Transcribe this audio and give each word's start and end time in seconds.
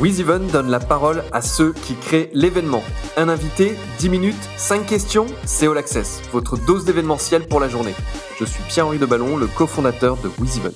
WizEven 0.00 0.46
donne 0.46 0.70
la 0.70 0.78
parole 0.78 1.24
à 1.32 1.42
ceux 1.42 1.72
qui 1.72 1.96
créent 1.96 2.30
l'événement. 2.32 2.84
Un 3.16 3.28
invité, 3.28 3.74
10 3.98 4.08
minutes, 4.10 4.48
5 4.56 4.86
questions, 4.86 5.26
c'est 5.44 5.66
All 5.66 5.76
Access, 5.76 6.22
votre 6.30 6.56
dose 6.56 6.84
d'événementiel 6.84 7.48
pour 7.48 7.58
la 7.58 7.68
journée. 7.68 7.94
Je 8.38 8.44
suis 8.44 8.62
Pierre-Henri 8.68 9.00
de 9.00 9.06
Ballon, 9.06 9.36
le 9.36 9.48
cofondateur 9.48 10.16
de 10.18 10.28
WizEven. 10.38 10.70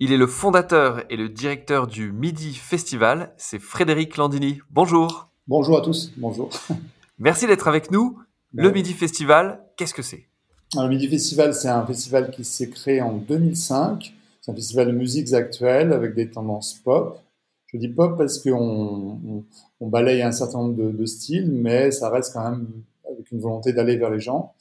Il 0.00 0.12
est 0.12 0.16
le 0.16 0.26
fondateur 0.26 1.02
et 1.10 1.16
le 1.16 1.28
directeur 1.28 1.86
du 1.86 2.10
Midi 2.10 2.54
Festival, 2.54 3.34
c'est 3.36 3.58
Frédéric 3.58 4.16
Landini. 4.16 4.60
Bonjour. 4.70 5.28
Bonjour 5.46 5.76
à 5.76 5.82
tous, 5.82 6.10
bonjour. 6.16 6.48
Merci 7.18 7.46
d'être 7.46 7.68
avec 7.68 7.90
nous. 7.90 8.18
Le 8.54 8.70
Midi 8.70 8.94
Festival, 8.94 9.60
qu'est-ce 9.76 9.92
que 9.92 10.00
c'est? 10.00 10.26
Le 10.74 10.88
Midi 10.88 11.06
Festival, 11.06 11.52
c'est 11.52 11.68
un 11.68 11.84
festival 11.84 12.30
qui 12.30 12.44
s'est 12.44 12.70
créé 12.70 13.02
en 13.02 13.12
2005. 13.12 14.14
C'est 14.40 14.52
un 14.52 14.54
festival 14.54 14.86
de 14.86 14.92
musiques 14.92 15.34
actuelles 15.34 15.92
avec 15.92 16.14
des 16.14 16.30
tendances 16.30 16.72
pop. 16.82 17.20
Je 17.68 17.76
dis 17.76 17.88
pop 17.88 18.16
parce 18.16 18.38
qu'on 18.38 19.44
on, 19.80 19.88
balaye 19.88 20.22
un 20.22 20.32
certain 20.32 20.58
nombre 20.58 20.90
de, 20.90 21.04
styles, 21.04 21.52
mais 21.52 21.90
ça 21.90 22.08
reste 22.08 22.32
quand 22.32 22.50
même 22.50 22.66
avec 23.10 23.30
une 23.30 23.40
volonté 23.40 23.74
d'aller 23.74 23.96
vers 23.96 24.10
les 24.10 24.20
gens. 24.20 24.54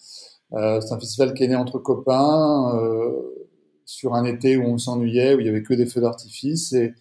Euh, 0.53 0.81
c'est 0.81 0.93
un 0.93 0.99
festival 0.99 1.33
qui 1.33 1.43
est 1.45 1.47
né 1.47 1.55
entre 1.55 1.79
copains 1.79 2.77
euh, 2.77 3.47
sur 3.85 4.13
un 4.13 4.25
été 4.25 4.57
où 4.57 4.63
on 4.63 4.77
s'ennuyait, 4.77 5.35
où 5.35 5.39
il 5.39 5.45
y 5.45 5.49
avait 5.49 5.63
que 5.63 5.73
des 5.73 5.85
feux 5.85 6.01
d'artifice 6.01 6.73
et 6.73 6.93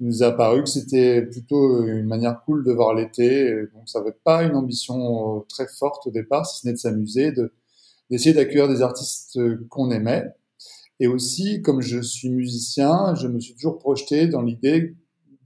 il 0.00 0.06
nous 0.06 0.22
a 0.22 0.30
paru 0.30 0.62
que 0.62 0.68
c'était 0.68 1.22
plutôt 1.22 1.84
une 1.84 2.06
manière 2.06 2.40
cool 2.44 2.64
de 2.64 2.72
voir 2.72 2.94
l'été. 2.94 3.52
Donc 3.74 3.88
ça 3.88 3.98
n'avait 3.98 4.16
pas 4.22 4.44
une 4.44 4.54
ambition 4.54 5.38
euh, 5.38 5.40
très 5.48 5.66
forte 5.66 6.06
au 6.06 6.12
départ, 6.12 6.46
si 6.46 6.60
ce 6.60 6.66
n'est 6.68 6.74
de 6.74 6.78
s'amuser, 6.78 7.32
de 7.32 7.52
d'essayer 8.10 8.32
d'accueillir 8.32 8.68
des 8.68 8.80
artistes 8.80 9.38
qu'on 9.68 9.90
aimait. 9.90 10.24
Et 11.00 11.08
aussi, 11.08 11.62
comme 11.62 11.82
je 11.82 12.00
suis 12.00 12.30
musicien, 12.30 13.14
je 13.16 13.28
me 13.28 13.38
suis 13.38 13.54
toujours 13.54 13.78
projeté 13.78 14.28
dans 14.28 14.40
l'idée 14.40 14.94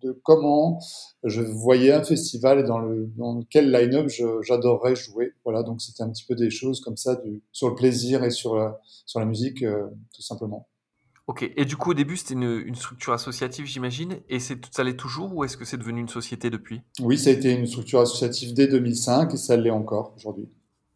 de 0.02 0.18
comment 0.24 0.80
je 1.24 1.40
voyais 1.40 1.92
un 1.92 2.02
festival 2.02 2.60
et 2.60 2.62
dans, 2.62 2.78
le, 2.78 3.10
dans 3.16 3.42
quel 3.48 3.70
line-up 3.70 4.08
j'adorerais 4.42 4.96
jouer. 4.96 5.32
Voilà, 5.44 5.62
donc 5.62 5.80
c'était 5.80 6.02
un 6.02 6.10
petit 6.10 6.24
peu 6.24 6.34
des 6.34 6.50
choses 6.50 6.80
comme 6.80 6.96
ça 6.96 7.16
du, 7.16 7.42
sur 7.52 7.68
le 7.68 7.74
plaisir 7.74 8.24
et 8.24 8.30
sur 8.30 8.56
la, 8.56 8.80
sur 9.06 9.20
la 9.20 9.26
musique, 9.26 9.62
euh, 9.62 9.86
tout 10.14 10.22
simplement. 10.22 10.68
Ok, 11.28 11.48
et 11.56 11.64
du 11.64 11.76
coup 11.76 11.92
au 11.92 11.94
début 11.94 12.16
c'était 12.16 12.34
une, 12.34 12.62
une, 12.66 12.74
structure 12.74 13.12
associative 13.12 13.64
j'imagine, 13.64 14.18
et 14.28 14.40
ça 14.40 14.82
l'est 14.82 14.96
toujours 14.96 15.32
ou 15.36 15.44
est-ce 15.44 15.56
que 15.56 15.64
c'est 15.64 15.76
devenu 15.76 16.00
une 16.00 16.08
société 16.08 16.50
depuis? 16.50 16.82
Oui, 17.00 17.16
ça 17.16 17.30
a 17.30 17.32
été 17.32 17.52
une 17.52 17.66
structure 17.66 18.00
associative 18.00 18.54
dès 18.54 18.66
2005 18.66 19.32
et 19.32 19.36
ça 19.36 19.56
l'est 19.56 19.70
encore 19.70 20.14
aujourd'hui. 20.16 20.48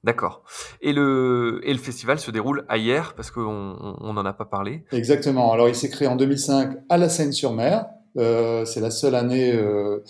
D'accord. 0.07 0.45
Et 0.83 0.93
le, 0.93 1.61
et 1.65 1.73
le 1.73 1.81
festival 1.81 2.21
se 2.21 2.31
déroule 2.31 2.65
à 2.69 2.77
hier 2.77 3.15
parce 3.15 3.33
qu'on 3.33 3.43
n'en 3.43 4.25
a 4.25 4.33
pas 4.33 4.45
parlé? 4.45 4.85
Exactement. 4.93 5.53
Alors 5.53 5.69
il 5.69 5.75
s'est 5.75 5.91
créé 5.91 6.07
en 6.07 6.15
2005 6.15 6.77
à 6.89 6.97
la 6.97 7.09
Seine-sur-Mer, 7.09 7.87
euh, 8.17 8.65
c'est 8.65 8.81
la 8.81 8.91
seule 8.91 9.15
année 9.15 9.53
euh, 9.53 10.03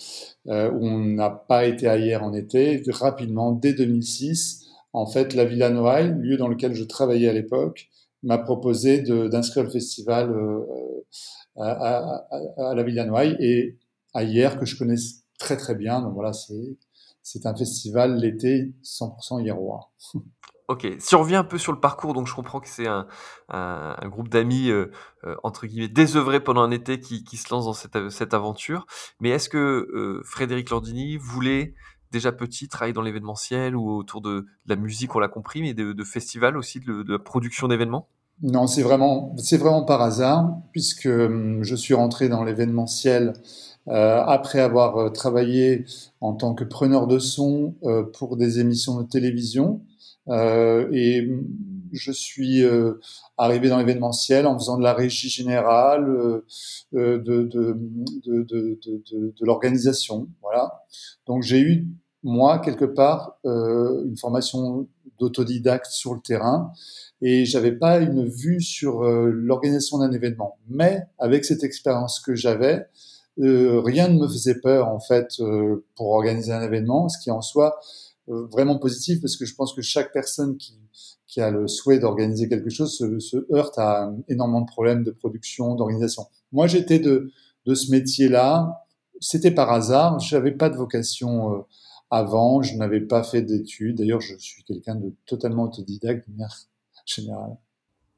euh, 0.47 0.71
où 0.71 0.85
on 0.85 0.99
n'a 0.99 1.29
pas 1.29 1.65
été 1.65 1.87
ailleurs 1.87 2.23
en 2.23 2.33
été. 2.33 2.81
Rapidement, 2.89 3.51
dès 3.51 3.73
2006, 3.73 4.65
en 4.93 5.05
fait, 5.05 5.33
la 5.33 5.45
Villa 5.45 5.69
Noailles, 5.69 6.15
lieu 6.19 6.37
dans 6.37 6.47
lequel 6.47 6.73
je 6.73 6.83
travaillais 6.83 7.29
à 7.29 7.33
l'époque, 7.33 7.89
m'a 8.23 8.37
proposé 8.37 9.01
d'inscrire 9.01 9.63
le 9.63 9.69
festival 9.69 10.35
à, 11.55 12.27
la 12.57 12.83
Villa 12.83 13.05
Noailles 13.05 13.37
et 13.39 13.77
à 14.13 14.23
hier 14.23 14.59
que 14.59 14.65
je 14.65 14.77
connais 14.77 14.95
très 15.37 15.57
très 15.57 15.75
bien. 15.75 16.01
Donc 16.01 16.13
voilà, 16.13 16.31
c'est 17.21 17.45
un 17.45 17.55
festival 17.55 18.17
l'été 18.17 18.73
100% 18.83 19.43
hierrois. 19.43 19.91
Ok, 20.67 20.85
si 20.99 21.15
on 21.15 21.21
revient 21.21 21.37
un 21.37 21.45
peu 21.45 21.57
sur 21.57 21.71
le 21.71 21.79
parcours, 21.79 22.13
donc 22.13 22.27
je 22.27 22.35
comprends 22.35 22.59
que 22.59 22.67
c'est 22.67 22.87
un, 22.87 23.07
un, 23.47 24.09
groupe 24.09 24.27
d'amis, 24.27 24.69
euh, 24.69 24.91
euh, 25.23 25.35
entre 25.43 25.65
guillemets, 25.65 25.87
désœuvrés 25.87 26.41
pendant 26.41 26.61
un 26.61 26.71
été 26.71 26.99
qui, 26.99 27.23
qui 27.23 27.37
se 27.37 27.53
lance 27.53 27.65
dans 27.65 27.73
cette, 27.73 28.09
cette 28.09 28.33
aventure. 28.33 28.85
Mais 29.21 29.29
est-ce 29.29 29.47
que 29.47 29.57
euh, 29.57 30.21
Frédéric 30.25 30.69
Landini 30.69 31.15
voulait 31.15 31.73
déjà 32.11 32.33
petit 32.33 32.67
travailler 32.67 32.91
dans 32.91 33.01
l'événementiel 33.01 33.77
ou 33.77 33.89
autour 33.89 34.19
de, 34.19 34.45
la 34.65 34.75
musique, 34.75 35.15
on 35.15 35.19
l'a 35.19 35.29
compris, 35.29 35.61
mais 35.61 35.73
de, 35.73 35.93
de 35.93 36.03
festivals 36.03 36.57
aussi, 36.57 36.81
de, 36.81 37.01
de 37.01 37.13
la 37.13 37.19
production 37.19 37.69
d'événements? 37.69 38.09
Non, 38.43 38.67
c'est 38.67 38.83
vraiment, 38.83 39.33
c'est 39.37 39.57
vraiment 39.57 39.85
par 39.85 40.01
hasard, 40.01 40.51
puisque 40.73 41.05
hum, 41.07 41.63
je 41.63 41.75
suis 41.75 41.93
rentré 41.93 42.27
dans 42.27 42.43
l'événementiel 42.43 43.33
euh, 43.87 44.21
après 44.21 44.59
avoir 44.59 45.13
travaillé 45.13 45.85
en 46.19 46.33
tant 46.33 46.53
que 46.53 46.65
preneur 46.65 47.07
de 47.07 47.19
son 47.19 47.75
euh, 47.83 48.03
pour 48.03 48.35
des 48.35 48.59
émissions 48.59 49.01
de 49.01 49.07
télévision. 49.07 49.81
Euh, 50.29 50.87
et 50.91 51.27
je 51.93 52.11
suis 52.11 52.63
euh, 52.63 52.99
arrivé 53.37 53.69
dans 53.69 53.77
l'événementiel 53.77 54.45
en 54.45 54.57
faisant 54.57 54.77
de 54.77 54.83
la 54.83 54.93
régie 54.93 55.29
générale, 55.29 56.07
euh, 56.09 56.43
de, 56.91 57.17
de, 57.17 57.77
de, 58.25 58.43
de, 58.43 59.33
de 59.39 59.45
l'organisation. 59.45 60.27
Voilà. 60.41 60.83
Donc 61.27 61.43
j'ai 61.43 61.59
eu, 61.59 61.87
moi, 62.23 62.59
quelque 62.59 62.85
part, 62.85 63.37
une 63.45 64.17
formation 64.17 64.87
d'autodidacte 65.19 65.87
sur 65.91 66.13
le 66.13 66.19
terrain 66.19 66.71
et 67.21 67.45
j'avais 67.45 67.71
pas 67.71 67.99
une 67.99 68.27
vue 68.27 68.61
sur 68.61 69.01
l'organisation 69.03 69.99
d'un 69.99 70.11
événement. 70.11 70.57
Mais 70.67 71.03
avec 71.19 71.45
cette 71.45 71.63
expérience 71.63 72.19
que 72.19 72.35
j'avais, 72.35 72.85
rien 73.37 74.09
ne 74.09 74.19
me 74.19 74.27
faisait 74.27 74.59
peur 74.59 74.89
en 74.89 74.99
fait 74.99 75.41
pour 75.95 76.07
organiser 76.07 76.51
un 76.51 76.61
événement, 76.61 77.07
ce 77.07 77.17
qui 77.19 77.31
en 77.31 77.41
soi 77.41 77.79
euh, 77.79 78.06
vraiment 78.27 78.77
positif 78.77 79.21
parce 79.21 79.37
que 79.37 79.45
je 79.45 79.55
pense 79.55 79.73
que 79.73 79.81
chaque 79.81 80.11
personne 80.11 80.57
qui, 80.57 80.77
qui 81.27 81.41
a 81.41 81.51
le 81.51 81.67
souhait 81.67 81.99
d'organiser 81.99 82.47
quelque 82.47 82.69
chose 82.69 82.97
se, 82.97 83.19
se, 83.19 83.45
heurte 83.53 83.77
à 83.77 84.11
énormément 84.27 84.61
de 84.61 84.67
problèmes 84.67 85.03
de 85.03 85.11
production, 85.11 85.75
d'organisation. 85.75 86.27
Moi, 86.51 86.67
j'étais 86.67 86.99
de, 86.99 87.31
de 87.65 87.75
ce 87.75 87.91
métier-là. 87.91 88.85
C'était 89.19 89.51
par 89.51 89.71
hasard. 89.71 90.19
Je 90.19 90.35
n'avais 90.35 90.51
pas 90.51 90.69
de 90.69 90.77
vocation 90.77 91.53
euh, 91.53 91.61
avant. 92.09 92.61
Je 92.61 92.75
n'avais 92.75 93.01
pas 93.01 93.23
fait 93.23 93.41
d'études. 93.41 93.97
D'ailleurs, 93.97 94.21
je 94.21 94.35
suis 94.37 94.63
quelqu'un 94.63 94.95
de 94.95 95.13
totalement 95.25 95.63
autodidacte 95.63 96.27
de 96.27 96.33
manière 96.33 96.55
générale. 97.05 97.57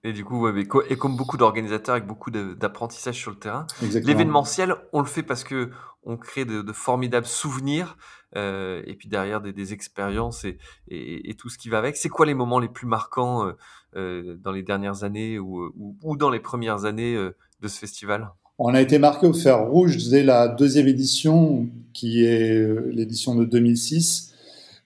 Et 0.05 0.13
du 0.13 0.23
coup, 0.23 0.47
et 0.47 0.95
comme 0.95 1.17
beaucoup 1.17 1.35
d'organisateurs 1.35 1.95
avec 1.95 2.07
beaucoup 2.07 2.31
d'apprentissage 2.31 3.15
sur 3.15 3.31
le 3.31 3.37
terrain, 3.37 3.67
l'événementiel, 3.81 4.75
on 4.93 5.01
le 5.01 5.05
fait 5.05 5.23
parce 5.23 5.43
que 5.43 5.71
on 6.03 6.15
crée 6.15 6.45
de, 6.45 6.61
de 6.61 6.71
formidables 6.71 7.25
souvenirs 7.25 7.97
euh, 8.35 8.83
et 8.85 8.95
puis 8.95 9.09
derrière 9.09 9.41
des, 9.41 9.53
des 9.53 9.73
expériences 9.73 10.45
et, 10.45 10.57
et, 10.87 11.29
et, 11.29 11.33
tout 11.33 11.49
ce 11.49 11.57
qui 11.57 11.69
va 11.69 11.79
avec. 11.79 11.97
C'est 11.97 12.09
quoi 12.09 12.25
les 12.25 12.33
moments 12.33 12.59
les 12.59 12.67
plus 12.67 12.87
marquants 12.87 13.47
euh, 13.47 13.53
euh 13.95 14.35
dans 14.37 14.51
les 14.51 14.63
dernières 14.63 15.03
années 15.03 15.39
ou, 15.39 15.71
ou, 15.77 15.95
ou, 16.03 16.17
dans 16.17 16.29
les 16.29 16.39
premières 16.39 16.85
années 16.85 17.15
euh, 17.15 17.35
de 17.61 17.67
ce 17.67 17.79
festival? 17.79 18.29
On 18.59 18.73
a 18.73 18.81
été 18.81 18.99
marqué 18.99 19.25
au 19.25 19.33
fer 19.33 19.67
rouge 19.67 20.09
dès 20.09 20.21
la 20.21 20.49
deuxième 20.49 20.87
édition, 20.87 21.69
qui 21.93 22.25
est 22.25 22.53
euh, 22.53 22.91
l'édition 22.93 23.33
de 23.33 23.45
2006 23.45 24.35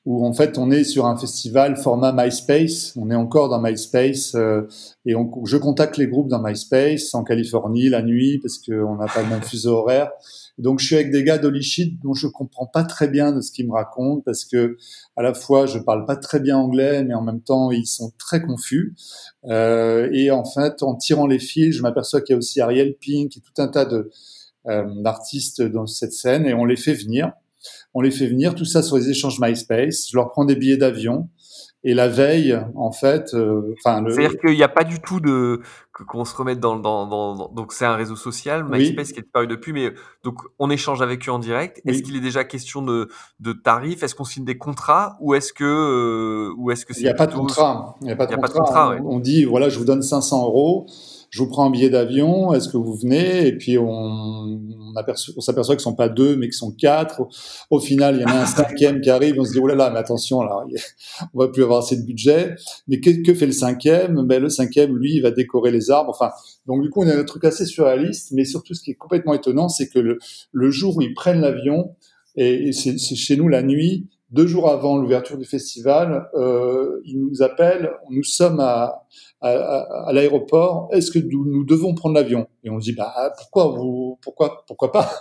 où 0.06 0.26
en 0.26 0.34
fait 0.34 0.58
on 0.58 0.70
est 0.70 0.84
sur 0.84 1.06
un 1.06 1.16
festival 1.18 1.78
format 1.78 2.12
MySpace, 2.12 2.94
on 2.98 3.10
est 3.10 3.16
encore 3.16 3.48
dans 3.48 3.62
MySpace 3.62 4.36
euh, 4.36 4.68
et 5.06 5.14
je 5.46 5.58
contacte 5.58 5.96
les 5.98 6.08
groupes 6.08 6.28
dans 6.28 6.42
MySpace 6.42 7.14
en 7.14 7.24
Californie 7.24 7.88
la 7.88 8.02
nuit 8.02 8.40
parce 8.40 8.58
qu'on 8.58 8.96
n'a 8.96 9.06
pas 9.06 9.22
le 9.22 9.30
même 9.30 9.44
fuseau 9.44 9.78
horaire. 9.78 10.12
Donc 10.58 10.80
je 10.80 10.88
suis 10.88 10.96
avec 10.96 11.12
des 11.12 11.24
gars 11.24 11.38
d'Holy 11.38 11.98
dont 12.04 12.14
je 12.14 12.28
comprends 12.28 12.68
pas 12.68 12.84
très 12.84 13.08
bien 13.08 13.32
de 13.32 13.40
ce 13.40 13.52
qu'ils 13.52 13.66
me 13.66 13.74
racontent 13.74 14.22
parce 14.26 14.44
que 14.44 14.78
à 15.16 15.24
la 15.24 15.34
fois 15.34 15.68
je 15.68 15.80
parle 15.80 16.06
pas 16.06 16.18
très 16.18 16.42
bien 16.42 16.58
anglais 16.58 17.04
mais 17.06 17.14
en 17.14 17.22
même 17.22 17.42
temps 17.42 17.72
ils 17.72 17.88
sont 17.88 18.12
très 18.18 18.42
confus. 18.42 18.96
Euh, 19.46 20.10
et 20.12 20.32
en 20.32 20.44
fait 20.44 20.84
en 20.84 20.96
tirant 20.96 21.28
les 21.28 21.40
fils 21.40 21.78
je 21.78 21.82
m'aperçois 21.82 22.20
qu'il 22.20 22.34
y 22.34 22.36
a 22.36 22.38
aussi 22.38 22.60
Ariel 22.60 22.96
Pink 23.00 23.38
et 23.38 23.40
tout 23.40 23.62
un 23.62 23.70
tas 23.70 23.86
de 23.86 24.12
euh, 24.68 24.84
d'artistes 25.02 25.62
dans 25.62 25.88
cette 25.88 26.14
scène 26.14 26.46
et 26.46 26.54
on 26.54 26.66
les 26.66 26.78
fait 26.78 26.94
venir 26.94 27.32
on 27.94 28.02
les 28.02 28.12
fait 28.12 28.28
venir, 28.28 28.56
tout 28.56 28.66
ça 28.66 28.82
sur 28.82 28.98
les 28.98 29.10
échanges 29.10 29.40
MySpace. 29.40 30.10
Je 30.10 30.18
leur 30.18 30.32
prends 30.32 30.46
des 30.46 30.56
billets 30.56 30.78
d'avion. 30.78 31.30
Et 31.86 31.94
la 31.94 32.08
veille, 32.08 32.58
en 32.76 32.94
fait, 32.94 33.34
euh, 33.34 33.74
enfin, 33.78 34.02
le... 34.02 34.12
c'est-à-dire 34.12 34.40
qu'il 34.40 34.56
n'y 34.56 34.64
a 34.64 34.70
pas 34.70 34.86
du 34.86 35.02
tout 35.02 35.20
de 35.20 35.60
qu'on 36.08 36.24
se 36.24 36.34
remette 36.34 36.60
dans, 36.60 36.80
dans, 36.80 37.06
dans, 37.06 37.50
donc 37.50 37.74
c'est 37.74 37.86
un 37.86 37.96
réseau 37.96 38.16
social 38.16 38.66
MySpace 38.68 39.12
qui 39.12 39.20
est 39.20 39.32
paru 39.32 39.48
depuis, 39.48 39.74
mais 39.74 39.94
donc 40.24 40.40
on 40.60 40.70
échange 40.70 41.02
avec 41.02 41.28
eux 41.28 41.32
en 41.32 41.40
direct. 41.40 41.82
Est-ce 41.86 42.02
qu'il 42.02 42.16
est 42.16 42.22
déjà 42.22 42.46
question 42.46 42.82
de, 42.82 43.10
de 43.42 43.54
tarifs? 43.54 44.02
Est-ce 44.02 44.16
qu'on 44.16 44.24
signe 44.24 44.46
des 44.46 44.58
contrats? 44.58 45.18
Ou 45.20 45.36
est-ce 45.36 45.52
que 45.52 45.66
euh, 45.66 46.54
ou 46.58 46.72
est-ce 46.72 46.86
que 46.86 46.94
il 46.96 47.04
n'y 47.04 47.10
a, 47.10 47.14
pas 47.14 47.28
de 47.28 47.34
contrat 47.36 47.96
Il 48.02 48.06
n'y 48.06 48.14
a 48.14 48.16
pas 48.16 48.28
de 48.28 48.36
contrat. 48.36 48.96
On, 49.04 49.16
on 49.16 49.20
dit 49.20 49.44
voilà, 49.44 49.68
je 49.68 49.78
vous 49.78 49.86
donne 49.86 50.02
500 50.02 50.46
euros 50.46 50.88
je 51.34 51.40
vous 51.40 51.50
prends 51.50 51.66
un 51.66 51.72
billet 51.72 51.90
d'avion, 51.90 52.54
est-ce 52.54 52.70
que 52.70 52.78
vous 52.78 52.94
venez? 52.94 53.48
Et 53.48 53.58
puis 53.58 53.80
on, 53.80 53.88
on, 53.88 55.42
s'aperçoit 55.42 55.76
qu'ils 55.76 55.82
sont 55.82 55.96
pas 55.96 56.08
deux, 56.08 56.36
mais 56.36 56.46
qu'ils 56.46 56.54
sont 56.54 56.72
quatre. 56.72 57.24
Au, 57.72 57.80
final, 57.80 58.18
il 58.18 58.22
y 58.22 58.24
en 58.24 58.28
a 58.28 58.44
un 58.44 58.46
cinquième 58.46 59.02
qui 59.02 59.10
arrive, 59.10 59.40
on 59.40 59.44
se 59.44 59.52
dit, 59.52 59.58
oh 59.60 59.66
là 59.66 59.74
là, 59.74 59.90
mais 59.90 59.98
attention, 59.98 60.44
là, 60.44 60.64
on 61.34 61.40
va 61.40 61.48
plus 61.48 61.64
avoir 61.64 61.80
assez 61.80 61.98
de 61.98 62.06
budget. 62.06 62.54
Mais 62.88 63.00
que, 63.00 63.34
fait 63.34 63.48
le 63.48 63.52
cinquième? 63.52 64.22
Ben, 64.28 64.40
Le 64.40 64.50
cinquième, 64.50 64.96
lui, 64.96 65.16
il 65.16 65.22
va 65.24 65.32
décorer 65.32 65.72
les 65.72 65.90
arbres. 65.90 66.12
Enfin, 66.12 66.30
donc 66.68 66.84
du 66.84 66.92
coup, 66.92 67.02
on 67.02 67.08
a 67.08 67.18
un 67.18 67.24
truc 67.24 67.46
assez 67.46 67.66
surréaliste, 67.66 68.32
mais 68.34 68.46
surtout, 68.46 68.76
ce 68.76 68.84
qui 68.84 68.92
est 68.92 68.96
complètement 68.96 69.34
étonnant, 69.34 69.70
c'est 69.70 69.90
que 69.90 69.98
le, 69.98 70.20
le 70.52 70.70
jour 70.70 70.98
où 70.98 71.02
ils 71.02 71.16
prennent 71.16 71.42
l'avion, 71.42 71.96
et, 72.36 72.72
c'est 72.74 72.96
chez 73.16 73.38
nous 73.38 73.48
la 73.48 73.64
nuit, 73.64 74.08
deux 74.30 74.48
jours 74.48 74.70
avant 74.70 74.98
l'ouverture 74.98 75.38
du 75.38 75.46
festival, 75.46 76.28
euh, 76.34 77.02
ils 77.06 77.20
nous 77.20 77.42
appellent, 77.44 77.92
nous 78.10 78.24
sommes 78.24 78.60
à, 78.60 79.04
à, 79.44 80.08
à, 80.08 80.14
l'aéroport, 80.14 80.90
est-ce 80.92 81.12
que 81.12 81.20
nous, 81.20 81.46
nous, 81.46 81.66
devons 81.66 81.94
prendre 81.94 82.16
l'avion? 82.16 82.48
Et 82.64 82.70
on 82.70 82.78
dit, 82.78 82.94
bah, 82.94 83.34
pourquoi 83.38 83.68
vous, 83.68 84.18
pourquoi, 84.22 84.64
pourquoi 84.66 84.92
pas? 84.92 85.12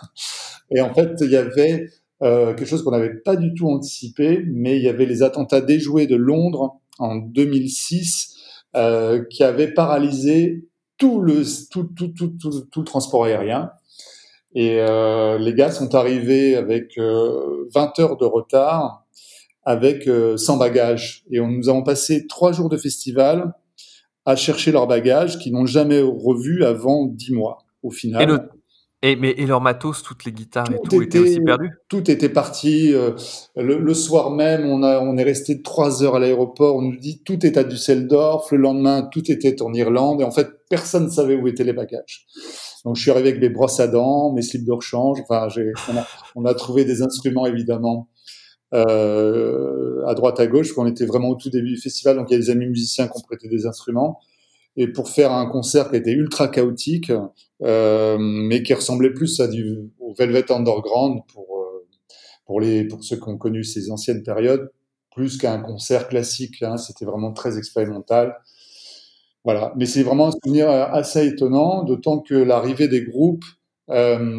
Et 0.75 0.81
en 0.81 0.95
fait, 0.95 1.11
il 1.21 1.31
y 1.31 1.37
avait 1.37 1.87
euh, 2.23 2.55
quelque 2.55 2.69
chose 2.69 2.83
qu'on 2.83 2.93
n'avait 2.93 3.15
pas 3.15 3.37
du 3.37 3.53
tout 3.53 3.69
anticipé, 3.69 4.45
mais 4.47 4.77
il 4.77 4.83
y 4.83 4.89
avait 4.89 5.07
les 5.07 5.23
attentats 5.23 5.61
déjoués 5.61 6.07
de 6.07 6.17
Londres 6.17 6.81
en 6.99 7.17
2006 7.17 8.37
euh, 8.77 9.25
qui 9.29 9.43
avaient 9.43 9.73
paralysé 9.73 10.65
tout 10.99 11.21
le, 11.21 11.43
tout, 11.71 11.89
tout, 11.97 12.13
tout, 12.15 12.37
tout, 12.71 12.83
transport 12.85 13.25
aérien. 13.25 13.71
Et 14.55 14.79
euh, 14.81 15.39
les 15.39 15.55
gars 15.55 15.73
sont 15.73 15.95
arrivés 15.95 16.57
avec 16.57 16.97
20 16.97 17.03
euh, 17.03 17.67
heures 17.99 18.17
de 18.17 18.25
retard, 18.25 19.05
avec 19.65 20.05
100 20.05 20.09
euh, 20.11 20.59
bagages. 20.59 21.25
Et 21.31 21.41
on, 21.41 21.49
nous 21.49 21.69
avons 21.69 21.83
passé 21.83 22.27
trois 22.29 22.53
jours 22.53 22.69
de 22.69 22.77
festival 22.77 23.53
à 24.25 24.37
chercher 24.37 24.73
leurs 24.73 24.87
bagages 24.87 25.39
qu'ils 25.39 25.53
n'ont 25.53 25.67
jamais 25.67 26.01
revus 26.01 26.65
avant 26.65 27.07
10 27.07 27.35
mois, 27.35 27.59
au 27.83 27.91
final. 27.91 28.49
Et, 29.05 29.17
mais, 29.17 29.31
et 29.31 29.47
leur 29.47 29.61
matos, 29.61 30.05
toutes 30.05 30.25
les 30.25 30.31
guitares 30.31 30.71
et 30.71 30.79
tout, 30.89 31.03
était, 31.03 31.19
aussi 31.19 31.41
perdu 31.41 31.71
Tout 31.89 32.09
était 32.09 32.29
parti. 32.29 32.95
Euh, 32.95 33.11
le, 33.57 33.95
soir 33.95 34.31
même, 34.31 34.65
on, 34.67 34.85
a, 34.85 35.01
on 35.01 35.17
est 35.17 35.25
resté 35.25 35.61
trois 35.61 36.05
heures 36.05 36.15
à 36.15 36.21
l'aéroport. 36.21 36.77
On 36.77 36.83
nous 36.83 36.97
dit 36.97 37.21
tout 37.25 37.45
est 37.45 37.57
à 37.57 37.65
Düsseldorf. 37.65 38.53
Le 38.53 38.59
lendemain, 38.59 39.09
tout 39.11 39.29
était 39.33 39.61
en 39.61 39.75
Irlande. 39.75 40.21
Et 40.21 40.25
en 40.25 40.31
fait, 40.31 40.49
personne 40.71 41.07
ne 41.07 41.11
savait 41.11 41.35
où 41.35 41.49
étaient 41.49 41.65
les 41.65 41.73
bagages. 41.73 42.27
Donc, 42.85 42.95
je 42.95 43.03
suis 43.03 43.11
arrivé 43.11 43.31
avec 43.31 43.41
mes 43.41 43.49
brosses 43.49 43.81
à 43.81 43.89
dents, 43.89 44.33
mes 44.33 44.43
slips 44.43 44.65
de 44.65 44.73
rechange. 44.73 45.19
Enfin, 45.23 45.49
on 45.89 45.97
a, 45.97 46.07
on 46.37 46.45
a 46.45 46.55
trouvé 46.55 46.85
des 46.85 47.03
instruments, 47.03 47.47
évidemment, 47.47 48.09
euh, 48.75 50.05
à 50.07 50.15
droite, 50.15 50.41
à 50.41 50.47
gauche, 50.47 50.73
qu'on 50.73 50.87
était 50.87 51.05
vraiment 51.05 51.31
au 51.31 51.35
tout 51.35 51.51
début 51.51 51.75
du 51.75 51.77
festival. 51.77 52.17
Donc, 52.17 52.31
il 52.31 52.33
y 52.33 52.37
a 52.37 52.39
des 52.39 52.51
amis 52.51 52.67
musiciens 52.67 53.07
qui 53.07 53.19
ont 53.19 53.23
prêté 53.23 53.49
des 53.49 53.67
instruments 53.67 54.19
et 54.77 54.87
pour 54.89 55.11
faire 55.11 55.33
un 55.33 55.47
concert 55.47 55.91
qui 55.91 55.97
était 55.97 56.13
ultra 56.13 56.49
chaotique, 56.49 57.13
euh, 57.63 58.17
mais 58.19 58.63
qui 58.63 58.73
ressemblait 58.73 59.13
plus 59.13 59.41
à 59.41 59.49
du 59.49 59.91
au 60.01 60.15
Velvet 60.15 60.51
Underground 60.51 61.21
pour 61.33 61.59
euh, 61.59 61.87
pour 62.47 62.61
les 62.61 62.85
pour 62.85 63.05
ceux 63.05 63.17
qui 63.17 63.29
ont 63.29 63.37
connu 63.37 63.65
ces 63.65 63.91
anciennes 63.91 64.23
périodes, 64.23 64.71
plus 65.15 65.37
qu'un 65.37 65.59
concert 65.61 66.09
classique. 66.09 66.63
Hein, 66.63 66.79
C'était 66.79 67.05
vraiment 67.05 67.33
très 67.33 67.59
expérimental. 67.59 68.35
Voilà, 69.45 69.73
mais 69.77 69.87
c'est 69.87 70.05
vraiment 70.05 70.29
un 70.29 70.33
souvenir 70.33 70.71
assez 70.71 71.27
étonnant, 71.27 71.83
d'autant 71.83 72.21
que 72.21 72.35
l'arrivée 72.35 72.87
des 72.87 73.03
groupes, 73.03 73.45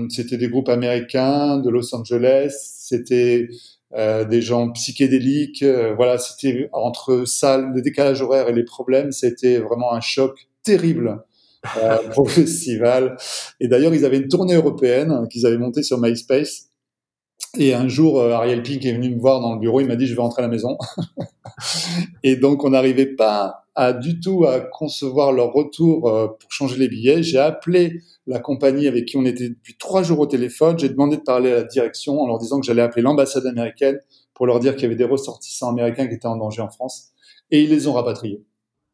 c'était 0.09 0.37
des 0.37 0.47
groupes 0.47 0.69
américains 0.69 1.57
de 1.57 1.69
Los 1.69 1.93
Angeles, 1.93 2.55
c'était 2.57 3.49
euh, 3.95 4.25
des 4.25 4.41
gens 4.41 4.71
psychédéliques. 4.71 5.61
Euh, 5.61 5.93
voilà, 5.95 6.17
c'était 6.17 6.69
entre 6.73 7.25
ça, 7.25 7.57
le 7.57 7.81
décalage 7.81 8.21
horaire 8.21 8.49
et 8.49 8.53
les 8.53 8.63
problèmes, 8.63 9.11
c'était 9.11 9.59
vraiment 9.59 9.93
un 9.93 10.01
choc 10.01 10.47
terrible 10.63 11.23
euh, 11.77 11.97
festival. 12.27 13.17
Et 13.59 13.67
d'ailleurs, 13.67 13.93
ils 13.93 14.05
avaient 14.05 14.17
une 14.17 14.27
tournée 14.27 14.55
européenne 14.55 15.27
qu'ils 15.29 15.45
avaient 15.45 15.57
montée 15.57 15.83
sur 15.83 15.99
MySpace. 15.99 16.69
Et 17.57 17.73
un 17.73 17.87
jour, 17.87 18.19
Ariel 18.21 18.63
Pink 18.63 18.83
est 18.85 18.93
venu 18.93 19.11
me 19.11 19.19
voir 19.19 19.39
dans 19.39 19.53
le 19.53 19.59
bureau, 19.59 19.79
il 19.79 19.87
m'a 19.87 19.95
dit 19.95 20.07
je 20.07 20.15
vais 20.15 20.21
rentrer 20.21 20.41
à 20.41 20.45
la 20.45 20.51
maison. 20.51 20.77
et 22.23 22.35
donc 22.35 22.63
on 22.63 22.71
n'arrivait 22.71 23.15
pas 23.15 23.65
à 23.75 23.93
du 23.93 24.19
tout 24.19 24.45
à 24.45 24.59
concevoir 24.59 25.31
leur 25.31 25.53
retour 25.53 26.01
pour 26.39 26.51
changer 26.51 26.77
les 26.77 26.87
billets. 26.87 27.21
J'ai 27.21 27.39
appelé 27.39 28.01
la 28.27 28.39
compagnie 28.39 28.87
avec 28.87 29.05
qui 29.05 29.17
on 29.17 29.25
était 29.25 29.49
depuis 29.49 29.75
trois 29.77 30.03
jours 30.03 30.19
au 30.19 30.25
téléphone. 30.25 30.79
J'ai 30.79 30.89
demandé 30.89 31.17
de 31.17 31.21
parler 31.21 31.51
à 31.51 31.55
la 31.55 31.63
direction 31.63 32.19
en 32.19 32.27
leur 32.27 32.39
disant 32.39 32.59
que 32.59 32.65
j'allais 32.65 32.81
appeler 32.81 33.01
l'ambassade 33.01 33.45
américaine 33.45 33.99
pour 34.33 34.47
leur 34.47 34.59
dire 34.59 34.73
qu'il 34.73 34.83
y 34.83 34.85
avait 34.87 34.95
des 34.95 35.03
ressortissants 35.03 35.69
américains 35.69 36.07
qui 36.07 36.15
étaient 36.15 36.27
en 36.27 36.37
danger 36.37 36.61
en 36.61 36.69
France. 36.69 37.11
Et 37.51 37.61
ils 37.61 37.69
les 37.69 37.87
ont 37.87 37.93
rapatriés. 37.93 38.43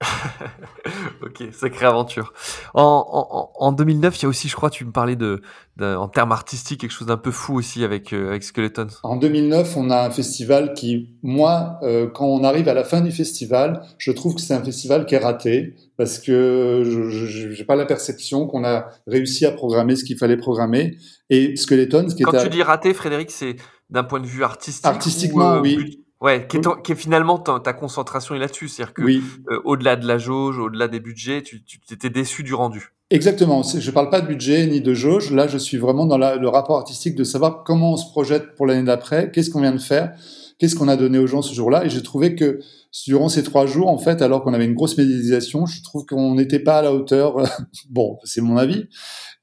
ok, 1.22 1.44
sacrée 1.51 1.86
aventure. 1.86 2.34
En, 2.74 3.06
en, 3.12 3.51
en, 3.68 3.72
2009, 3.74 4.18
il 4.18 4.24
y 4.24 4.25
a 4.25 4.30
aussi, 4.30 4.48
je 4.48 4.56
crois, 4.56 4.69
tu 4.69 4.86
me 4.86 4.92
parlais 4.92 5.18
de, 5.18 5.42
en 5.81 6.07
termes 6.07 6.31
artistiques, 6.31 6.81
quelque 6.81 6.92
chose 6.92 7.07
d'un 7.07 7.18
peu 7.18 7.31
fou 7.31 7.56
aussi 7.56 7.84
avec, 7.84 8.13
euh, 8.13 8.30
avec 8.30 8.44
Skeletons. 8.44 8.88
En 9.04 9.18
2009, 9.18 9.75
on 9.75 9.90
a 9.90 10.06
un 10.06 10.10
festival 10.10 10.74
qui, 10.74 11.10
moi, 11.22 11.80
euh, 11.84 12.07
quand 12.07 12.25
on 12.25 12.44
arrive 12.44 12.69
à 12.69 12.74
la 12.74 12.86
fin 12.86 13.01
du 13.01 13.12
festival, 13.12 13.81
je 13.98 14.12
trouve 14.12 14.36
que 14.36 14.42
c'est 14.42 14.54
un 14.54 14.63
festival 14.63 15.06
qui 15.06 15.16
est 15.16 15.19
raté 15.19 15.75
parce 15.98 16.19
que 16.19 16.84
je 16.86 17.48
n'ai 17.50 17.66
pas 17.66 17.75
la 17.75 17.86
perception 17.86 18.48
qu'on 18.48 18.63
a 18.63 18.88
réussi 19.06 19.45
à 19.45 19.52
programmer 19.52 19.98
ce 19.98 20.06
qu'il 20.06 20.18
fallait 20.18 20.38
programmer. 20.38 20.98
Et 21.30 21.57
Skeletons, 21.57 22.07
qui 22.07 22.24
Quand 22.24 22.42
tu 22.42 22.50
dis 22.50 22.63
raté, 22.63 22.94
Frédéric, 22.94 23.31
c'est 23.31 23.57
d'un 23.90 24.04
point 24.04 24.19
de 24.19 24.28
vue 24.28 24.44
artistique 24.44 24.86
Artistiquement, 24.86 25.56
euh, 25.56 25.62
oui. 25.62 26.06
Ouais, 26.21 26.48
qui 26.48 26.57
est, 26.57 26.95
finalement 26.95 27.38
ta, 27.38 27.71
concentration 27.71 28.36
est 28.36 28.39
là-dessus, 28.39 28.68
c'est-à-dire 28.68 28.94
que 28.94 29.04
euh, 29.04 29.62
au-delà 29.63 29.95
de 29.95 30.06
la 30.06 30.18
jauge, 30.18 30.60
au-delà 30.60 30.89
des 30.89 31.00
budgets, 31.00 31.42
tu, 31.42 31.63
tu 31.63 31.80
étais 31.94 32.10
déçu 32.10 32.44
du 32.44 32.54
rendu. 32.54 32.92
Exactement. 33.12 33.63
Je 33.63 33.92
parle 33.92 34.10
pas 34.10 34.21
de 34.21 34.27
budget 34.27 34.68
ni 34.68 34.81
de 34.81 34.94
jauge. 34.94 35.31
Là, 35.31 35.48
je 35.48 35.57
suis 35.57 35.77
vraiment 35.77 36.06
dans 36.06 36.18
le 36.18 36.48
rapport 36.48 36.77
artistique 36.77 37.16
de 37.16 37.24
savoir 37.24 37.63
comment 37.63 37.94
on 37.94 37.98
se 37.98 38.06
projette 38.12 38.56
pour 38.56 38.68
l'année 38.68 38.83
d'après, 38.83 39.31
qu'est-ce 39.31 39.50
qu'on 39.50 39.62
vient 39.62 39.71
de 39.71 39.80
faire, 39.80 40.13
qu'est-ce 40.60 40.76
qu'on 40.76 40.90
a 40.90 40.98
donné 40.98 41.18
aux 41.18 41.26
gens 41.26 41.42
ce 41.42 41.54
jour-là. 41.54 41.86
Et 41.86 41.90
j'ai 41.90 42.04
trouvé 42.04 42.36
que 42.36 42.60
durant 43.08 43.30
ces 43.30 43.44
trois 43.44 43.66
jours, 43.66 43.88
en 43.88 43.98
fait, 43.98 44.22
alors 44.22 44.44
qu'on 44.44 44.54
avait 44.54 44.66
une 44.66 44.74
grosse 44.74 44.98
médiatisation, 44.98 45.66
je 45.66 45.82
trouve 45.82 46.06
qu'on 46.06 46.36
n'était 46.36 46.60
pas 46.60 46.80
à 46.80 46.82
la 46.82 46.94
hauteur. 46.94 47.38
bon, 47.90 48.18
c'est 48.24 48.42
mon 48.42 48.58
avis. 48.58 48.86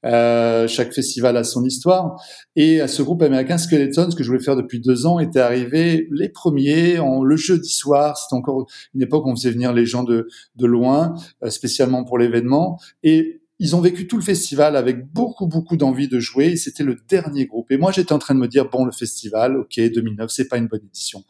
Euh, 0.05 0.67
chaque 0.67 0.93
festival 0.93 1.35
a 1.35 1.43
son 1.43 1.65
histoire. 1.65 2.21
Et 2.55 2.81
à 2.81 2.87
ce 2.87 3.01
groupe 3.01 3.21
américain 3.23 3.57
Skeletons, 3.57 4.09
que 4.15 4.23
je 4.23 4.29
voulais 4.29 4.43
faire 4.43 4.55
depuis 4.55 4.79
deux 4.79 5.05
ans, 5.05 5.19
était 5.19 5.39
arrivé 5.39 6.07
les 6.11 6.29
premiers 6.29 6.99
en, 6.99 7.23
le 7.23 7.35
jeudi 7.35 7.69
soir. 7.69 8.17
C'était 8.17 8.35
encore 8.35 8.67
une 8.93 9.01
époque 9.01 9.25
où 9.25 9.31
on 9.31 9.35
faisait 9.35 9.51
venir 9.51 9.73
les 9.73 9.85
gens 9.85 10.03
de, 10.03 10.27
de 10.55 10.65
loin, 10.67 11.15
euh, 11.43 11.49
spécialement 11.49 12.03
pour 12.03 12.19
l'événement. 12.19 12.79
Et 13.03 13.41
ils 13.59 13.75
ont 13.75 13.81
vécu 13.81 14.07
tout 14.07 14.17
le 14.17 14.23
festival 14.23 14.75
avec 14.75 15.11
beaucoup, 15.11 15.47
beaucoup 15.47 15.77
d'envie 15.77 16.07
de 16.07 16.19
jouer. 16.19 16.55
C'était 16.57 16.83
le 16.83 16.95
dernier 17.09 17.47
groupe. 17.47 17.71
Et 17.71 17.77
moi, 17.77 17.91
j'étais 17.91 18.13
en 18.13 18.19
train 18.19 18.35
de 18.35 18.39
me 18.39 18.47
dire, 18.47 18.69
bon, 18.69 18.85
le 18.85 18.91
festival, 18.91 19.57
ok, 19.57 19.79
2009, 19.79 20.29
c'est 20.29 20.47
pas 20.47 20.57
une 20.57 20.67
bonne 20.67 20.83
édition. 20.85 21.23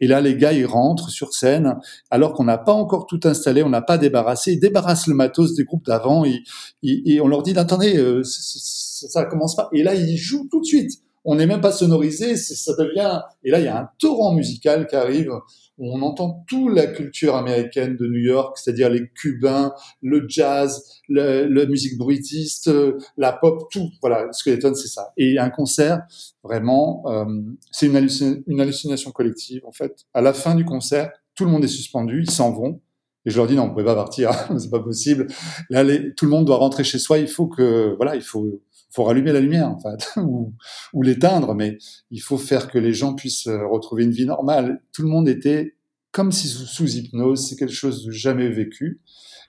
Et 0.00 0.06
là, 0.06 0.22
les 0.22 0.36
gars, 0.36 0.54
ils 0.54 0.64
rentrent 0.64 1.10
sur 1.10 1.34
scène, 1.34 1.76
alors 2.10 2.32
qu'on 2.32 2.44
n'a 2.44 2.56
pas 2.56 2.72
encore 2.72 3.06
tout 3.06 3.20
installé, 3.24 3.62
on 3.62 3.68
n'a 3.68 3.82
pas 3.82 3.98
débarrassé. 3.98 4.52
Ils 4.52 4.60
débarrassent 4.60 5.06
le 5.06 5.14
matos 5.14 5.54
des 5.54 5.64
groupes 5.64 5.84
d'avant. 5.84 6.24
Et, 6.24 7.20
on 7.20 7.28
leur 7.28 7.42
dit, 7.42 7.56
attendez, 7.56 7.98
euh, 7.98 8.22
ça 8.24 9.24
commence 9.26 9.54
pas. 9.54 9.68
Et 9.72 9.82
là, 9.82 9.94
ils 9.94 10.16
jouent 10.16 10.48
tout 10.50 10.60
de 10.60 10.66
suite. 10.66 11.02
On 11.26 11.34
n'est 11.34 11.46
même 11.46 11.60
pas 11.60 11.72
sonorisé, 11.72 12.36
ça 12.36 12.72
devient. 12.78 13.20
Et 13.42 13.50
là, 13.50 13.58
il 13.58 13.64
y 13.64 13.68
a 13.68 13.80
un 13.80 13.88
torrent 13.98 14.32
musical 14.32 14.86
qui 14.86 14.94
arrive 14.94 15.32
on 15.78 16.02
entend 16.02 16.44
toute 16.48 16.74
la 16.74 16.86
culture 16.86 17.36
américaine 17.36 17.96
de 17.96 18.06
New 18.06 18.20
York, 18.20 18.56
c'est-à-dire 18.58 18.88
les 18.90 19.08
Cubains, 19.08 19.72
le 20.02 20.24
jazz, 20.28 21.00
la 21.08 21.66
musique 21.66 21.98
bruitiste, 21.98 22.70
la 23.16 23.32
pop, 23.32 23.68
tout. 23.70 23.90
Voilà, 24.00 24.26
Skeleton, 24.32 24.74
c'est 24.74 24.88
ça. 24.88 25.12
Et 25.16 25.38
un 25.38 25.50
concert, 25.50 26.02
vraiment, 26.42 27.04
euh, 27.06 27.24
c'est 27.70 27.86
une, 27.86 28.60
hallucination 28.60 29.10
collective, 29.10 29.62
en 29.66 29.72
fait. 29.72 30.06
À 30.14 30.20
la 30.20 30.32
fin 30.32 30.54
du 30.54 30.64
concert, 30.64 31.10
tout 31.34 31.44
le 31.44 31.50
monde 31.50 31.64
est 31.64 31.68
suspendu, 31.68 32.22
ils 32.22 32.30
s'en 32.30 32.52
vont. 32.52 32.80
Et 33.24 33.30
je 33.30 33.36
leur 33.36 33.48
dis 33.48 33.56
non, 33.56 33.66
vous 33.66 33.72
pouvez 33.72 33.84
pas 33.84 33.96
partir, 33.96 34.30
c'est 34.58 34.70
pas 34.70 34.80
possible. 34.80 35.26
Là, 35.68 35.84
tout 36.16 36.24
le 36.24 36.30
monde 36.30 36.46
doit 36.46 36.56
rentrer 36.56 36.84
chez 36.84 36.98
soi. 36.98 37.18
Il 37.18 37.28
faut 37.28 37.48
que, 37.48 37.94
voilà, 37.96 38.14
il 38.14 38.22
faut, 38.22 38.60
faut 38.90 39.04
rallumer 39.04 39.32
la 39.32 39.40
lumière 39.40 39.68
en 39.68 39.78
fait, 39.78 40.10
ou, 40.20 40.52
ou 40.92 41.02
l'éteindre, 41.02 41.54
mais 41.54 41.78
il 42.10 42.20
faut 42.20 42.38
faire 42.38 42.68
que 42.68 42.78
les 42.78 42.92
gens 42.92 43.14
puissent 43.14 43.46
euh, 43.46 43.66
retrouver 43.66 44.04
une 44.04 44.12
vie 44.12 44.26
normale. 44.26 44.82
Tout 44.92 45.02
le 45.02 45.08
monde 45.08 45.28
était 45.28 45.74
comme 46.12 46.32
si 46.32 46.48
sous, 46.48 46.96
hypnose, 46.96 47.46
c'est 47.46 47.56
quelque 47.56 47.74
chose 47.74 48.06
de 48.06 48.10
jamais 48.10 48.48
vécu. 48.48 49.00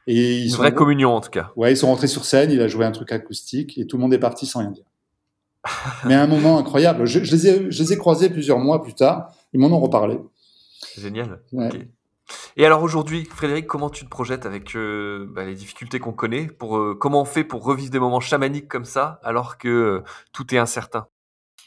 Et 0.06 0.40
ils 0.40 0.50
une 0.50 0.56
vraie 0.56 0.74
communion 0.74 1.12
en 1.12 1.22
tout 1.22 1.30
cas. 1.30 1.52
Ouais, 1.56 1.72
ils 1.72 1.78
sont 1.78 1.88
rentrés 1.88 2.08
sur 2.08 2.26
scène, 2.26 2.52
il 2.52 2.62
a 2.62 2.68
joué 2.68 2.86
un 2.86 2.92
truc 2.92 3.12
acoustique 3.12 3.78
et 3.78 3.88
tout 3.88 3.98
le 3.98 4.02
monde 4.02 4.14
est 4.14 4.20
parti 4.20 4.46
sans 4.46 4.60
rien 4.60 4.72
dire. 4.72 4.86
Mais 6.06 6.16
un 6.16 6.28
moment 6.28 6.58
incroyable. 6.58 7.06
Je, 7.06 7.20
les 7.20 7.48
ai, 7.48 7.72
je 7.72 7.84
les 7.84 7.94
ai 7.94 7.98
croisés 7.98 8.30
plusieurs 8.30 8.60
mois 8.60 8.82
plus 8.82 8.94
tard, 8.94 9.34
ils 9.54 9.60
m'en 9.60 9.68
ont 9.68 9.80
reparlé. 9.80 10.20
Génial. 10.98 11.40
Et 12.56 12.66
alors 12.66 12.82
aujourd'hui, 12.84 13.26
Frédéric, 13.26 13.68
comment 13.68 13.90
tu 13.90 14.06
te 14.06 14.10
projettes 14.10 14.46
avec 14.46 14.76
euh, 14.76 15.28
bah, 15.34 15.46
les 15.46 15.56
difficultés 15.56 16.00
qu'on 16.00 16.14
connaît 16.14 16.48
pour, 16.48 16.78
euh, 16.78 16.98
Comment 17.00 17.22
on 17.22 17.26
fait 17.26 17.44
pour 17.44 17.64
revivre 17.64 17.92
des 17.92 18.00
moments 18.00 18.20
chamaniques 18.20 18.68
comme 18.68 18.86
ça 18.86 19.20
alors 19.24 19.58
que 19.58 19.68
euh, 19.68 20.04
tout 20.34 20.54
est 20.54 20.58
incertain? 20.58 21.08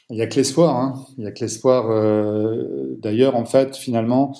Il 0.09 0.17
n'y 0.17 0.21
a 0.21 0.27
que 0.27 0.35
l'espoir. 0.35 0.75
Hein. 0.75 1.05
Il 1.17 1.21
n'y 1.21 1.27
a 1.27 1.31
que 1.31 1.39
l'espoir. 1.39 1.85
D'ailleurs, 2.99 3.37
en 3.37 3.45
fait, 3.45 3.77
finalement, 3.77 4.35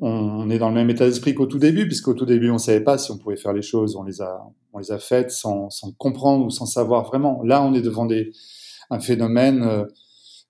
on 0.00 0.48
est 0.50 0.58
dans 0.58 0.68
le 0.68 0.74
même 0.76 0.88
état 0.88 1.04
d'esprit 1.04 1.34
qu'au 1.34 1.46
tout 1.46 1.58
début, 1.58 1.86
puisqu'au 1.86 2.14
tout 2.14 2.26
début, 2.26 2.48
on 2.50 2.54
ne 2.54 2.58
savait 2.58 2.84
pas 2.84 2.96
si 2.96 3.10
on 3.10 3.18
pouvait 3.18 3.36
faire 3.36 3.52
les 3.52 3.62
choses. 3.62 3.96
On 3.96 4.04
les 4.04 4.20
a, 4.22 4.98
faites 5.00 5.32
sans, 5.32 5.68
comprendre 5.98 6.46
ou 6.46 6.50
sans 6.50 6.66
savoir 6.66 7.06
vraiment. 7.06 7.42
Là, 7.42 7.60
on 7.60 7.74
est 7.74 7.82
devant 7.82 8.06
un 8.90 9.00
phénomène 9.00 9.84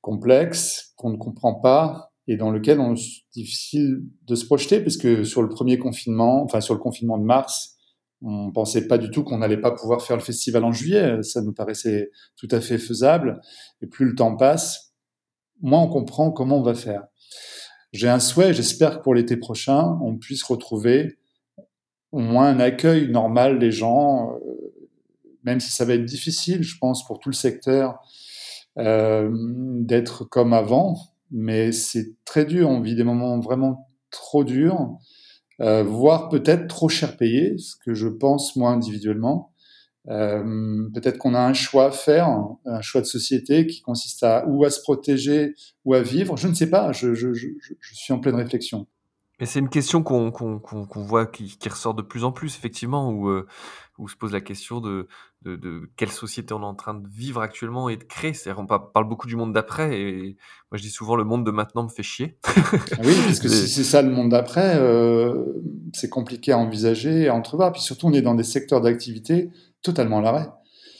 complexe 0.02 0.92
qu'on 0.96 1.08
ne 1.08 1.16
comprend 1.16 1.54
pas 1.54 2.09
et 2.30 2.36
dans 2.36 2.52
lequel 2.52 2.78
on 2.78 2.94
est 2.94 3.24
difficile 3.32 4.04
de 4.28 4.36
se 4.36 4.44
projeter 4.44 4.80
puisque 4.80 5.26
sur 5.26 5.42
le 5.42 5.48
premier 5.48 5.78
confinement, 5.78 6.44
enfin 6.44 6.60
sur 6.60 6.74
le 6.74 6.80
confinement 6.80 7.18
de 7.18 7.24
mars, 7.24 7.76
on 8.22 8.52
pensait 8.52 8.86
pas 8.86 8.98
du 8.98 9.10
tout 9.10 9.24
qu'on 9.24 9.38
n'allait 9.38 9.60
pas 9.60 9.72
pouvoir 9.72 10.00
faire 10.00 10.16
le 10.16 10.22
festival 10.22 10.62
en 10.62 10.70
juillet. 10.70 11.24
Ça 11.24 11.42
nous 11.42 11.52
paraissait 11.52 12.12
tout 12.36 12.46
à 12.52 12.60
fait 12.60 12.78
faisable. 12.78 13.40
Et 13.82 13.88
plus 13.88 14.06
le 14.06 14.14
temps 14.14 14.36
passe, 14.36 14.94
moins 15.60 15.82
on 15.82 15.88
comprend 15.88 16.30
comment 16.30 16.58
on 16.58 16.62
va 16.62 16.74
faire. 16.74 17.02
J'ai 17.92 18.08
un 18.08 18.20
souhait, 18.20 18.54
j'espère 18.54 18.98
que 18.98 19.02
pour 19.02 19.14
l'été 19.14 19.36
prochain, 19.36 19.98
on 20.00 20.16
puisse 20.16 20.44
retrouver 20.44 21.18
au 22.12 22.20
moins 22.20 22.46
un 22.46 22.60
accueil 22.60 23.10
normal 23.10 23.58
des 23.58 23.72
gens, 23.72 24.34
euh, 24.34 24.84
même 25.42 25.58
si 25.58 25.72
ça 25.72 25.84
va 25.84 25.94
être 25.94 26.04
difficile, 26.04 26.62
je 26.62 26.78
pense, 26.78 27.04
pour 27.04 27.18
tout 27.18 27.28
le 27.28 27.34
secteur 27.34 27.98
d'être 28.76 30.24
comme 30.24 30.52
avant, 30.54 30.96
mais 31.30 31.72
c'est 31.72 32.14
très 32.24 32.44
dur. 32.44 32.68
On 32.68 32.80
vit 32.80 32.94
des 32.94 33.04
moments 33.04 33.38
vraiment 33.40 33.88
trop 34.10 34.44
durs, 34.44 34.96
voire 35.58 36.28
peut-être 36.30 36.66
trop 36.68 36.88
cher 36.88 37.16
payés, 37.16 37.56
ce 37.58 37.76
que 37.84 37.94
je 37.94 38.08
pense 38.08 38.56
moi 38.56 38.70
individuellement. 38.70 39.52
Euh, 40.08 40.88
peut-être 40.94 41.18
qu'on 41.18 41.34
a 41.34 41.40
un 41.40 41.52
choix 41.52 41.86
à 41.86 41.90
faire, 41.90 42.28
un 42.64 42.80
choix 42.80 43.00
de 43.02 43.06
société 43.06 43.66
qui 43.66 43.82
consiste 43.82 44.22
à 44.22 44.46
ou 44.48 44.64
à 44.64 44.70
se 44.70 44.80
protéger 44.80 45.54
ou 45.84 45.94
à 45.94 46.02
vivre. 46.02 46.36
Je 46.36 46.48
ne 46.48 46.54
sais 46.54 46.70
pas, 46.70 46.92
je, 46.92 47.14
je, 47.14 47.34
je, 47.34 47.48
je 47.60 47.94
suis 47.94 48.12
en 48.12 48.18
pleine 48.18 48.34
réflexion. 48.34 48.86
Mais 49.40 49.46
c'est 49.46 49.58
une 49.58 49.70
question 49.70 50.02
qu'on 50.02 50.30
voit 50.96 51.26
qui, 51.26 51.56
qui, 51.58 51.68
ressort 51.68 51.94
de 51.94 52.02
plus 52.02 52.24
en 52.24 52.32
plus, 52.32 52.56
effectivement, 52.56 53.10
où, 53.10 53.30
euh, 53.30 53.46
où 53.98 54.08
se 54.08 54.16
pose 54.16 54.32
la 54.32 54.42
question 54.42 54.80
de, 54.80 55.08
de, 55.42 55.56
de, 55.56 55.90
quelle 55.96 56.10
société 56.10 56.52
on 56.52 56.60
est 56.60 56.66
en 56.66 56.74
train 56.74 56.94
de 56.94 57.08
vivre 57.08 57.40
actuellement 57.40 57.88
et 57.88 57.96
de 57.96 58.04
créer. 58.04 58.34
C'est-à-dire, 58.34 58.62
on 58.62 58.66
parle 58.66 59.08
beaucoup 59.08 59.26
du 59.26 59.36
monde 59.36 59.52
d'après, 59.52 59.98
et 59.98 60.36
moi 60.70 60.76
je 60.76 60.82
dis 60.82 60.90
souvent 60.90 61.16
le 61.16 61.24
monde 61.24 61.44
de 61.44 61.50
maintenant 61.50 61.84
me 61.84 61.88
fait 61.88 62.02
chier. 62.02 62.38
Ah 62.44 62.50
oui, 63.02 63.14
parce 63.24 63.40
que 63.40 63.48
si 63.48 63.68
c'est 63.68 63.84
ça 63.84 64.02
le 64.02 64.10
monde 64.10 64.30
d'après, 64.30 64.76
euh, 64.76 65.44
c'est 65.92 66.10
compliqué 66.10 66.52
à 66.52 66.58
envisager, 66.58 67.28
à 67.28 67.34
entrevoir. 67.34 67.72
Puis 67.72 67.82
surtout, 67.82 68.08
on 68.08 68.12
est 68.12 68.22
dans 68.22 68.34
des 68.34 68.44
secteurs 68.44 68.80
d'activité 68.80 69.50
totalement 69.82 70.18
à 70.18 70.22
l'arrêt. 70.22 70.48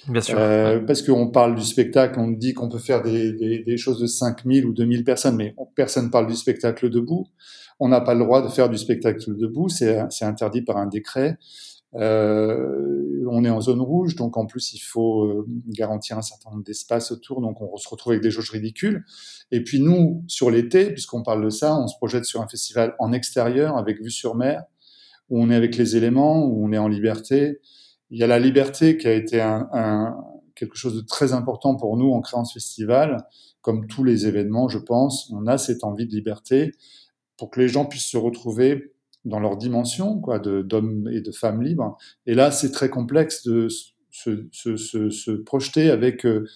Bien 0.09 0.21
sûr. 0.21 0.39
Euh, 0.39 0.81
parce 0.81 1.03
qu'on 1.03 1.29
parle 1.29 1.55
du 1.55 1.63
spectacle, 1.63 2.19
on 2.19 2.29
dit 2.29 2.55
qu'on 2.55 2.69
peut 2.69 2.79
faire 2.79 3.03
des, 3.03 3.33
des, 3.33 3.63
des, 3.63 3.77
choses 3.77 4.01
de 4.01 4.07
5000 4.07 4.65
ou 4.65 4.73
2000 4.73 5.05
personnes, 5.05 5.37
mais 5.37 5.55
personne 5.75 6.11
parle 6.11 6.27
du 6.27 6.37
spectacle 6.37 6.89
debout. 6.91 7.27
On 7.79 7.89
n'a 7.89 8.01
pas 8.01 8.15
le 8.15 8.25
droit 8.25 8.43
de 8.43 8.49
faire 8.49 8.69
du 8.69 8.79
spectacle 8.79 9.37
debout, 9.37 9.69
c'est 9.69 9.99
interdit 10.23 10.63
par 10.63 10.77
un 10.77 10.87
décret. 10.87 11.39
Euh, 11.97 13.25
on 13.29 13.45
est 13.45 13.51
en 13.51 13.61
zone 13.61 13.81
rouge, 13.81 14.15
donc 14.15 14.37
en 14.37 14.47
plus 14.47 14.73
il 14.75 14.79
faut 14.79 15.25
euh, 15.25 15.47
garantir 15.67 16.17
un 16.17 16.23
certain 16.23 16.51
nombre 16.51 16.63
d'espaces 16.63 17.11
autour, 17.11 17.41
donc 17.41 17.61
on 17.61 17.77
se 17.77 17.89
retrouve 17.89 18.13
avec 18.13 18.23
des 18.23 18.31
jauges 18.31 18.51
ridicules. 18.51 19.05
Et 19.51 19.65
puis 19.65 19.81
nous, 19.81 20.25
sur 20.29 20.51
l'été, 20.51 20.93
puisqu'on 20.93 21.23
parle 21.23 21.45
de 21.45 21.51
ça, 21.51 21.77
on 21.77 21.89
se 21.89 21.97
projette 21.97 22.25
sur 22.25 22.41
un 22.41 22.49
festival 22.49 22.95
en 22.99 23.13
extérieur, 23.13 23.77
avec 23.77 24.01
vue 24.01 24.11
sur 24.11 24.37
mer, 24.37 24.63
où 25.31 25.43
on 25.43 25.51
est 25.51 25.55
avec 25.55 25.77
les 25.77 25.97
éléments, 25.97 26.45
où 26.47 26.65
on 26.65 26.73
est 26.73 26.79
en 26.79 26.89
liberté, 26.89 27.61
il 28.11 28.19
y 28.19 28.25
a 28.25 28.27
la 28.27 28.39
liberté 28.39 28.97
qui 28.97 29.07
a 29.07 29.13
été 29.13 29.41
un, 29.41 29.69
un, 29.73 30.17
quelque 30.55 30.77
chose 30.77 30.95
de 30.95 31.01
très 31.01 31.33
important 31.33 31.77
pour 31.77 31.97
nous 31.97 32.13
en 32.13 32.21
créant 32.21 32.45
ce 32.45 32.55
festival. 32.55 33.25
Comme 33.63 33.87
tous 33.87 34.05
les 34.05 34.27
événements, 34.27 34.69
je 34.69 34.79
pense, 34.79 35.31
on 35.33 35.47
a 35.47 35.59
cette 35.59 35.85
envie 35.85 36.07
de 36.07 36.13
liberté 36.13 36.73
pour 37.37 37.51
que 37.51 37.61
les 37.61 37.69
gens 37.69 37.85
puissent 37.87 38.11
se 38.11 38.17
retrouver 38.17 38.95
dans 39.25 39.39
leur 39.39 39.57
dimension, 39.57 40.19
quoi, 40.19 40.39
d'hommes 40.39 41.09
et 41.13 41.21
de 41.21 41.31
femmes 41.31 41.63
libres. 41.63 41.97
Et 42.27 42.35
là, 42.35 42.51
c'est 42.51 42.71
très 42.71 42.89
complexe 42.89 43.45
de 43.45 43.69
se, 44.11 44.49
se, 44.51 44.77
se, 44.77 45.11
se 45.11 45.31
projeter 45.31 45.91
avec 45.91 46.25
euh, 46.25 46.47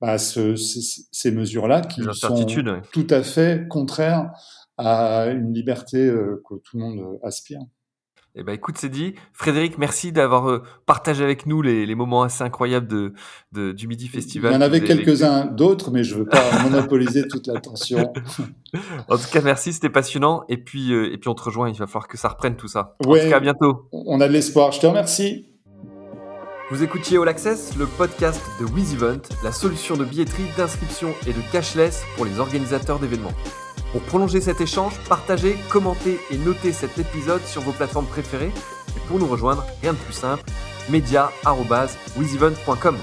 bah, 0.00 0.18
ce, 0.18 0.54
ces, 0.56 1.02
ces 1.10 1.30
mesures-là 1.30 1.80
qui 1.80 2.02
sont 2.12 2.46
tout 2.92 3.06
à 3.10 3.22
fait 3.22 3.66
contraires 3.68 4.30
à 4.76 5.26
une 5.28 5.52
liberté 5.52 6.06
euh, 6.06 6.42
que 6.48 6.54
tout 6.56 6.78
le 6.78 6.84
monde 6.84 7.18
aspire. 7.22 7.60
Eh 8.36 8.44
ben, 8.44 8.52
écoute, 8.52 8.76
c'est 8.78 8.88
dit. 8.88 9.14
Frédéric, 9.32 9.76
merci 9.76 10.12
d'avoir 10.12 10.48
euh, 10.48 10.62
partagé 10.86 11.24
avec 11.24 11.46
nous 11.46 11.62
les, 11.62 11.84
les, 11.84 11.94
moments 11.96 12.22
assez 12.22 12.44
incroyables 12.44 12.86
de, 12.86 13.12
de, 13.50 13.72
du 13.72 13.88
Midi 13.88 14.06
Festival. 14.06 14.52
Il 14.52 14.54
y 14.54 14.58
en 14.58 14.60
avait 14.60 14.82
quelques-uns 14.82 15.46
d'autres, 15.46 15.90
mais 15.90 16.04
je 16.04 16.14
veux 16.14 16.26
pas 16.26 16.42
monopoliser 16.62 17.26
toute 17.26 17.48
l'attention. 17.48 18.12
en 19.08 19.16
tout 19.16 19.28
cas, 19.32 19.40
merci, 19.42 19.72
c'était 19.72 19.90
passionnant. 19.90 20.44
Et 20.48 20.58
puis, 20.58 20.92
euh, 20.92 21.12
et 21.12 21.18
puis, 21.18 21.28
on 21.28 21.34
te 21.34 21.42
rejoint. 21.42 21.68
Il 21.70 21.76
va 21.76 21.88
falloir 21.88 22.06
que 22.06 22.16
ça 22.16 22.28
reprenne 22.28 22.56
tout 22.56 22.68
ça. 22.68 22.96
En 23.04 23.12
tout 23.12 23.18
cas, 23.18 23.36
à 23.36 23.40
bientôt. 23.40 23.88
On 23.90 24.20
a 24.20 24.28
de 24.28 24.32
l'espoir. 24.32 24.70
Je 24.70 24.80
te 24.80 24.86
remercie. 24.86 25.46
Vous 26.70 26.84
écoutiez 26.84 27.18
All 27.18 27.26
Access, 27.26 27.76
le 27.76 27.86
podcast 27.86 28.40
de 28.60 28.64
WizEvent, 28.64 29.22
la 29.42 29.50
solution 29.50 29.96
de 29.96 30.04
billetterie, 30.04 30.44
d'inscription 30.56 31.12
et 31.26 31.32
de 31.32 31.40
cashless 31.50 32.04
pour 32.14 32.24
les 32.24 32.38
organisateurs 32.38 33.00
d'événements. 33.00 33.32
Pour 33.92 34.02
prolonger 34.02 34.40
cet 34.40 34.60
échange, 34.60 35.00
partagez, 35.08 35.56
commentez 35.68 36.20
et 36.30 36.38
notez 36.38 36.72
cet 36.72 36.96
épisode 36.98 37.44
sur 37.44 37.62
vos 37.62 37.72
plateformes 37.72 38.06
préférées. 38.06 38.52
Et 38.96 39.00
pour 39.08 39.18
nous 39.18 39.26
rejoindre, 39.26 39.66
rien 39.82 39.94
de 39.94 39.98
plus 39.98 40.14
simple, 40.14 40.44
media.wizevent.com. 40.88 42.96